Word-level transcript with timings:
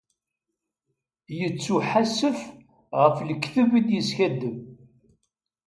Yettuḥasef 1.39 2.39
ɣef 2.99 3.17
lekdeb 3.27 3.71
i 3.79 3.81
yeskaddeb. 3.93 4.57